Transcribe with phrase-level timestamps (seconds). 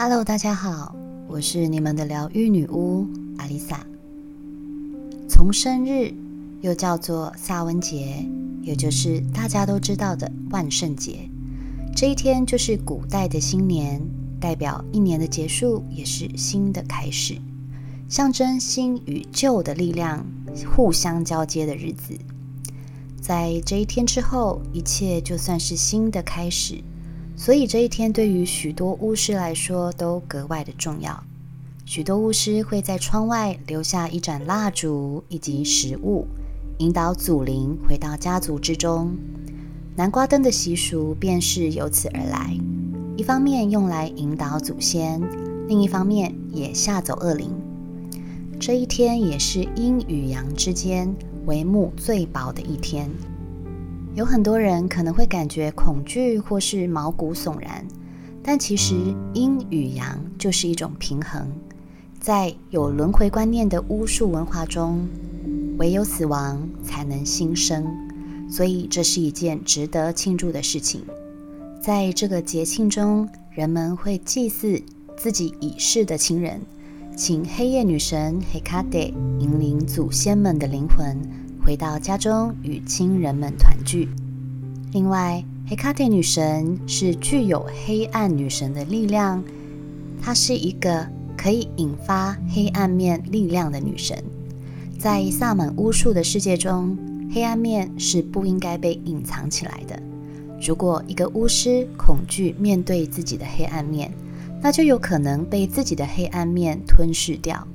[0.00, 0.94] Hello，大家好，
[1.26, 3.04] 我是你们的疗愈女巫
[3.36, 3.84] 阿丽萨。
[5.28, 6.14] 从生日
[6.60, 8.24] 又叫做萨温节，
[8.62, 11.28] 也就是大家都知道的万圣节，
[11.96, 14.00] 这一天就是古代的新年，
[14.38, 17.36] 代表一年的结束，也是新的开始，
[18.08, 20.24] 象征新与旧的力量
[20.76, 22.16] 互相交接的日子。
[23.20, 26.84] 在这一天之后，一切就算是新的开始。
[27.38, 31.22] 所以这一天对于许多巫师来说都格外的重要。
[31.84, 36.26] 许多巫师会在窗外留下一盏蜡烛以及食物，
[36.78, 39.16] 引导祖灵回到家族之中。
[39.94, 42.58] 南瓜灯的习俗便是由此而来。
[43.16, 45.22] 一方面用来引导祖先，
[45.68, 47.50] 另一方面也吓走恶灵。
[48.58, 51.14] 这一天也是阴与阳之间
[51.46, 53.08] 帷幕最薄的一天。
[54.14, 57.86] 有很多人可能会感觉恐惧或是毛骨悚然，
[58.42, 58.94] 但其实
[59.32, 61.46] 阴与阳就是一种平衡。
[62.18, 65.06] 在有轮回观念的巫术文化中，
[65.78, 67.86] 唯有死亡才能新生，
[68.50, 71.02] 所以这是一件值得庆祝的事情。
[71.80, 74.82] 在这个节庆中，人们会祭祀
[75.16, 76.60] 自己已逝的亲人，
[77.16, 78.98] 请黑夜女神黑卡德
[79.38, 81.16] 引领祖先们的灵魂。
[81.68, 84.08] 回到家中与亲人们团聚。
[84.90, 89.44] 另外，黑卡蒂女神是具有黑暗女神的力量，
[90.18, 94.16] 她是一个可以引发黑暗面力量的女神。
[94.98, 96.96] 在萨满巫术的世界中，
[97.30, 100.02] 黑暗面是不应该被隐藏起来的。
[100.66, 104.10] 如果一个巫师恐惧面对自己的黑暗面，
[104.62, 107.68] 那就有可能被自己的黑暗面吞噬掉。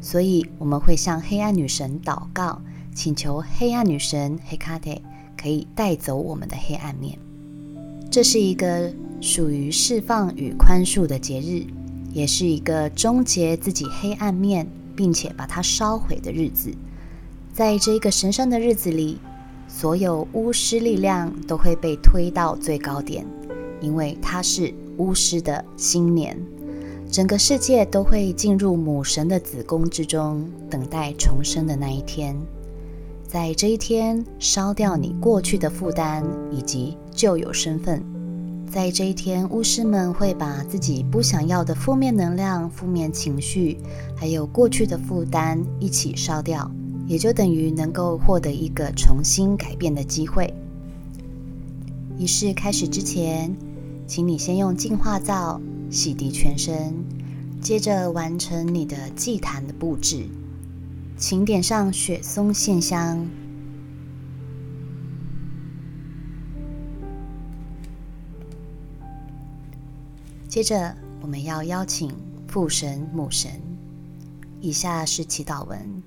[0.00, 2.62] 所以，我们会向黑暗女神祷告。
[2.94, 4.90] 请求黑暗女神黑卡特
[5.36, 7.18] 可以带走我们的黑暗面。
[8.10, 11.64] 这是一个属于释放与宽恕的节日，
[12.12, 16.72] 也是一个终结自己黑暗面并且把它烧毁的日子。
[17.52, 19.18] 在这一个神圣的日子里，
[19.68, 23.24] 所有巫师力量都会被推到最高点，
[23.80, 26.36] 因为它是巫师的新年。
[27.10, 32.36] 整个世界都会进入母神的子宫之中，等待重生的那一天。
[33.30, 38.02] 在这一天，烧掉你过去的负担以及旧有身份。
[38.68, 43.78] 在这一天，巫师们会把自己不想要的负面能量、负面情绪，
[44.16, 46.68] 还有过去的负担一起烧掉，
[47.06, 50.52] 也就等于能够获得一个重新改变的机会。
[52.18, 53.54] 仪式开始之前，
[54.08, 56.92] 请你先用净化皂洗涤全身，
[57.60, 60.26] 接着完成你的祭坛的布置。
[61.20, 63.28] 请点上雪松线香，
[70.48, 72.10] 接着我们要邀请
[72.48, 73.50] 父神、母神。
[74.62, 76.02] 以下是祈祷文：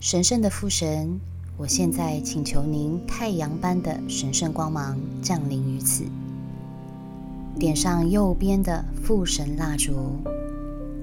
[0.00, 1.18] 神圣的父神，
[1.56, 6.04] 我现在请求您太阳般的神圣光芒降临于此，
[7.58, 10.18] 点上右边的父神蜡烛。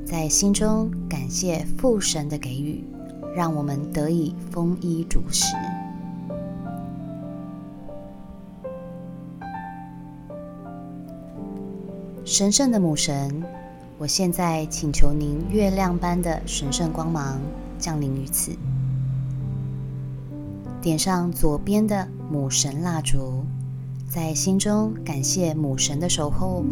[0.10, 2.84] 在心中感谢父神的给予，
[3.36, 5.56] 让我们得以丰衣足食。
[12.26, 13.44] 神圣的母神，
[14.00, 17.40] 我现在请求您月亮般的神圣光芒
[17.78, 18.52] 降临于此，
[20.82, 23.44] 点上左边的母神蜡烛，
[24.08, 26.66] 在心中感谢母神的守候，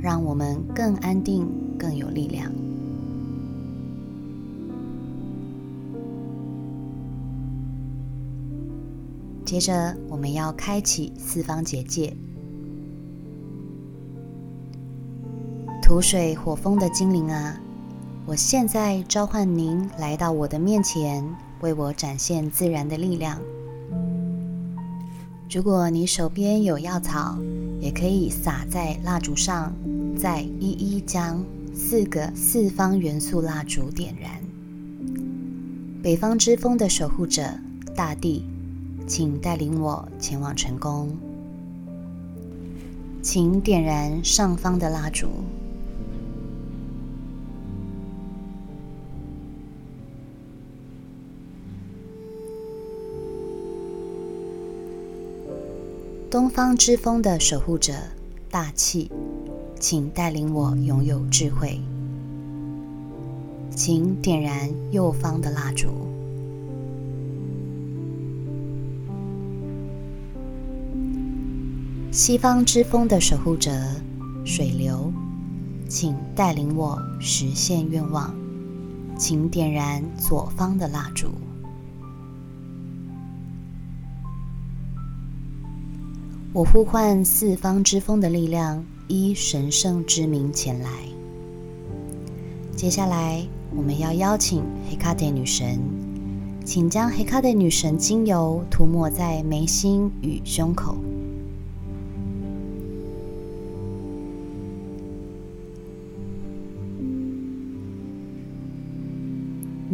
[0.00, 1.46] 让我们更安定、
[1.78, 2.50] 更有力量。
[9.52, 12.16] 接着，我们要开启四方结界。
[15.82, 17.60] 土水火风的精灵啊，
[18.24, 21.22] 我现在召唤您来到我的面前，
[21.60, 23.38] 为我展现自然的力量。
[25.50, 27.36] 如果你手边有药草，
[27.78, 29.70] 也可以撒在蜡烛上，
[30.16, 31.44] 再一一将
[31.74, 34.30] 四个四方元素蜡烛点燃。
[36.02, 37.46] 北方之风的守护者，
[37.94, 38.46] 大地。
[39.06, 41.10] 请带领我前往成功。
[43.22, 45.28] 请点燃上方的蜡烛。
[56.28, 57.92] 东方之风的守护者，
[58.50, 59.10] 大气，
[59.78, 61.78] 请带领我拥有智慧。
[63.70, 66.11] 请点燃右方的蜡烛。
[72.12, 73.72] 西方之风的守护者，
[74.44, 75.10] 水流，
[75.88, 78.34] 请带领我实现愿望，
[79.16, 81.28] 请点燃左方的蜡烛。
[86.52, 90.90] 我呼唤四方之风的力量，依神圣之名前来。
[92.76, 93.42] 接下来，
[93.74, 95.80] 我们要邀请黑卡德女神，
[96.62, 100.94] 请将黑卡德女神精油涂抹在眉心与胸口。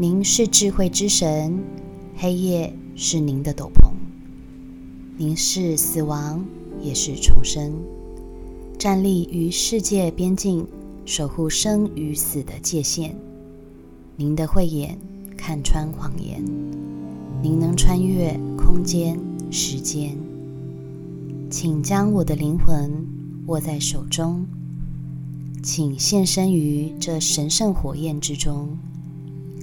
[0.01, 1.59] 您是智慧之神，
[2.17, 3.91] 黑夜是您的斗篷。
[5.17, 6.45] 您是死亡，
[6.81, 7.73] 也是重生，
[8.79, 10.65] 站立于世界边境，
[11.05, 13.17] 守护生与死的界限。
[14.15, 14.97] 您的慧眼
[15.37, 16.45] 看穿谎言，
[17.43, 19.19] 您能穿越空间、
[19.51, 20.17] 时间。
[21.51, 23.05] 请将我的灵魂
[23.49, 24.47] 握在手中，
[25.61, 28.79] 请现身于这神圣火焰之中。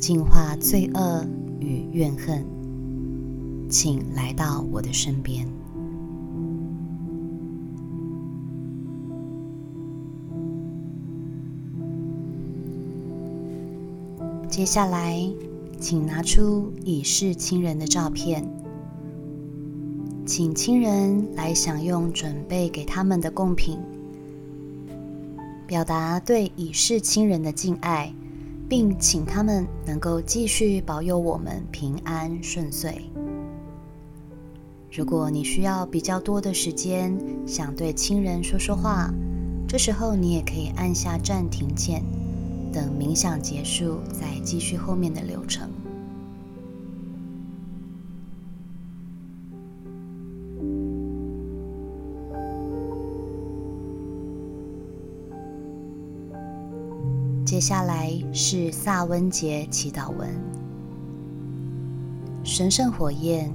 [0.07, 1.25] 净化罪恶
[1.59, 2.45] 与怨恨，
[3.67, 5.47] 请来到我的身边。
[14.47, 15.27] 接下来，
[15.79, 18.47] 请拿出已逝亲人的照片，
[20.23, 23.79] 请亲人来享用准备给他们的贡品，
[25.65, 28.13] 表达对已逝亲人的敬爱。
[28.67, 33.09] 并请他们能够继续保佑我们平安顺遂。
[34.91, 37.15] 如果你需要比较多的时间，
[37.45, 39.13] 想对亲人说说话，
[39.67, 42.03] 这时候你也可以按下暂停键，
[42.71, 45.69] 等冥想结束再继续后面的流程。
[57.55, 60.29] 接下来是萨温节祈祷文：
[62.43, 63.49] 神圣火焰，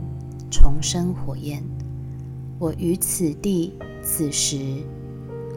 [0.50, 1.62] 重生火焰，
[2.58, 4.82] 我于此地此时，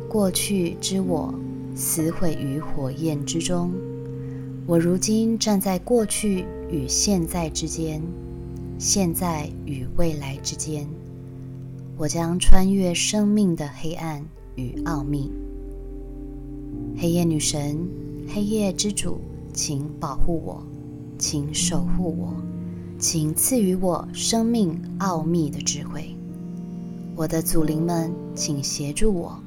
[0.10, 1.34] 过去之我
[1.74, 3.72] 死毁于火焰之中。
[4.68, 8.02] 我如今站在过去与现在之间，
[8.78, 10.86] 现在与未来之间。
[11.96, 14.22] 我将穿越生命的黑暗
[14.58, 15.32] 与奥秘。
[16.98, 18.03] 黑夜女神。
[18.28, 19.20] 黑夜之主，
[19.54, 20.64] 请保护我，
[21.20, 22.34] 请守护我，
[22.98, 26.16] 请赐予我生命奥秘的智慧。
[27.16, 29.38] 我的祖灵们，请协助我，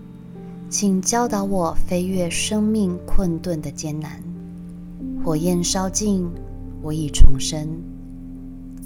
[0.69, 4.23] 请教导我飞越生命困顿的艰难。
[5.25, 6.29] 火焰烧尽，
[6.83, 7.69] 我已重生。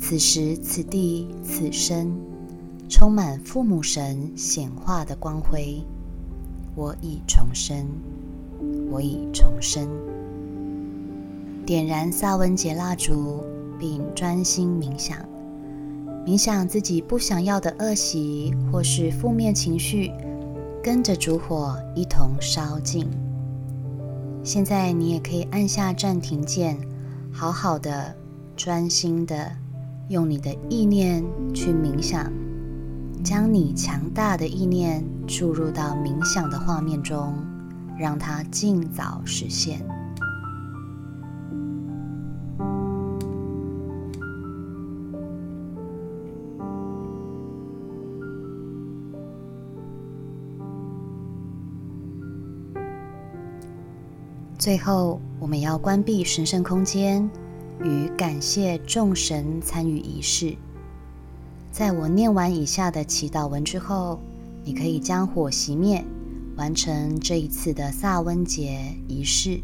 [0.00, 2.10] 此时此地此生，
[2.88, 5.82] 充满父母神显化的光辉。
[6.74, 7.86] 我已重生。
[8.90, 9.88] 我已重生。
[11.64, 13.44] 点燃萨文杰蜡烛，
[13.78, 15.16] 并专心冥想，
[16.26, 20.10] 冥想自己不想要的恶习或是负面情绪，
[20.82, 23.06] 跟着烛火一同烧尽。
[24.42, 26.76] 现在你也可以按下暂停键，
[27.30, 28.14] 好好的、
[28.56, 29.52] 专心的
[30.08, 31.22] 用你的意念
[31.54, 32.32] 去冥想，
[33.22, 37.32] 将你强大的意念注入到冥想的画面中。
[38.00, 39.86] 让它尽早实现。
[54.56, 57.28] 最后，我们要关闭神圣空间，
[57.82, 60.56] 与感谢众神参与仪式。
[61.70, 64.18] 在我念完以下的祈祷文之后，
[64.64, 66.02] 你可以将火熄灭。
[66.60, 69.62] 完成这一次的萨温节仪式，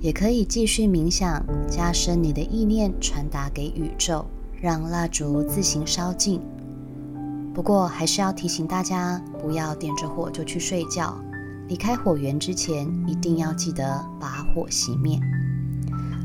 [0.00, 4.24] 也可以继续冥想，加深你的意念，传达给宇宙，
[4.62, 6.40] 让蜡烛自行烧尽。
[7.52, 11.20] 不过，还是要提醒大家，不要点着火就去睡觉。
[11.66, 15.18] 离开火源之前，一定要记得把火熄灭。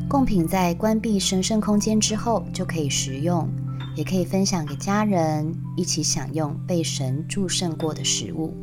[0.08, 3.50] 贡品在关闭神圣空间之后就可以食用，
[3.96, 8.56] 也可以分享给家人，一起享用被神祝圣过的食物。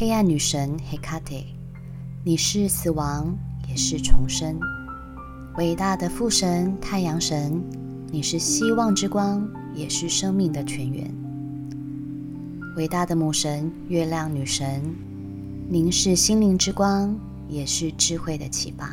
[0.00, 1.34] 黑暗女神黑卡特，
[2.24, 3.36] 你是死亡，
[3.68, 4.58] 也是重生。
[5.58, 7.62] 伟大的父神太阳神，
[8.10, 11.06] 你是希望之光，也是生命的泉源。
[12.78, 14.82] 伟大的母神月亮女神，
[15.68, 17.14] 您是心灵之光，
[17.46, 18.90] 也是智慧的启发。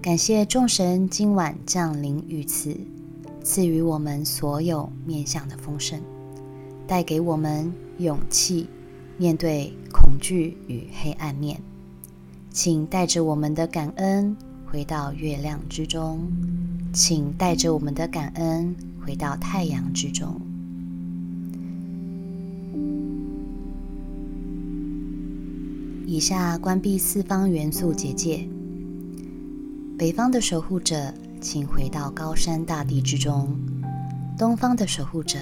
[0.00, 2.76] 感谢众神今晚降临于此，
[3.42, 6.00] 赐予我们所有面向的丰盛，
[6.86, 8.68] 带给我们勇气。
[9.20, 11.60] 面对恐惧与黑暗面，
[12.50, 14.34] 请带着我们的感恩
[14.64, 16.26] 回到月亮之中，
[16.90, 18.74] 请带着我们的感恩
[19.04, 20.40] 回到太阳之中。
[26.06, 28.48] 以下关闭四方元素结界。
[29.98, 31.12] 北方的守护者，
[31.42, 33.50] 请回到高山大地之中；
[34.38, 35.36] 东方的守护者，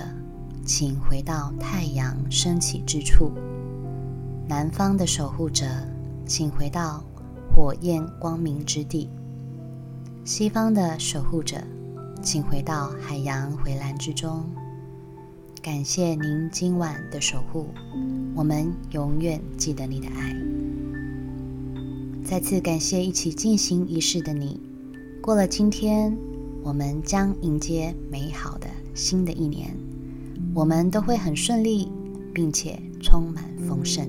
[0.64, 3.30] 请回到太阳升起之处；
[4.48, 5.66] 南方的守护者，
[6.24, 7.04] 请回到
[7.54, 9.06] 火焰光明之地；
[10.24, 11.58] 西方的守护者，
[12.22, 14.42] 请回到海洋回蓝之中。
[15.60, 17.66] 感谢您今晚的守护，
[18.34, 20.34] 我们永远记得你的爱。
[22.24, 24.58] 再次感谢一起进行仪式的你。
[25.20, 26.16] 过了今天，
[26.62, 29.76] 我们将迎接美好的新的一年。
[30.54, 31.92] 我们都会很顺利，
[32.32, 34.08] 并且充满丰盛。